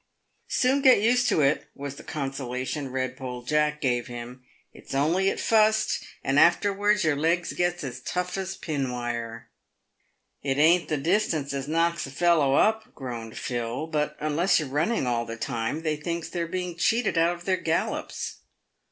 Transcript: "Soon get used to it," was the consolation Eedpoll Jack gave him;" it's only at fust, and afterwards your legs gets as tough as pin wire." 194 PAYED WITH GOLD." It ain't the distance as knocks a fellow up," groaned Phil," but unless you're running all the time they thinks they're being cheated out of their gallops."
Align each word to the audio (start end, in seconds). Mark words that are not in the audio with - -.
"Soon 0.47 0.81
get 0.81 0.99
used 0.99 1.29
to 1.29 1.41
it," 1.41 1.67
was 1.75 1.93
the 1.97 2.03
consolation 2.03 2.89
Eedpoll 2.89 3.45
Jack 3.45 3.79
gave 3.81 4.07
him;" 4.07 4.43
it's 4.73 4.95
only 4.95 5.29
at 5.29 5.39
fust, 5.39 6.03
and 6.23 6.39
afterwards 6.39 7.03
your 7.03 7.15
legs 7.15 7.53
gets 7.53 7.83
as 7.83 7.99
tough 7.99 8.35
as 8.35 8.55
pin 8.57 8.91
wire." 8.91 9.47
194 10.41 10.41
PAYED 10.43 10.49
WITH 10.49 10.55
GOLD." 10.55 10.57
It 10.57 10.59
ain't 10.59 10.89
the 11.43 11.47
distance 11.47 11.53
as 11.53 11.67
knocks 11.67 12.07
a 12.07 12.09
fellow 12.09 12.55
up," 12.55 12.95
groaned 12.95 13.37
Phil," 13.37 13.85
but 13.93 14.17
unless 14.19 14.59
you're 14.59 14.69
running 14.69 15.05
all 15.05 15.27
the 15.27 15.37
time 15.37 15.83
they 15.83 15.97
thinks 15.97 16.29
they're 16.29 16.47
being 16.47 16.75
cheated 16.75 17.15
out 17.15 17.35
of 17.35 17.45
their 17.45 17.57
gallops." 17.57 18.37